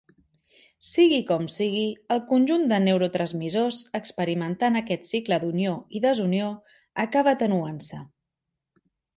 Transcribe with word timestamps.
Sigui 0.91 1.17
com 1.31 1.43
sigui, 1.55 1.83
el 2.15 2.23
conjunt 2.31 2.65
de 2.71 2.79
neurotransmissors 2.87 3.77
experimentant 4.01 4.81
aquest 4.81 5.07
cicle 5.11 5.39
d'unió 5.45 5.77
i 6.01 6.03
desunió, 6.07 6.51
acaba 7.07 7.37
atenuant-se. 7.39 8.03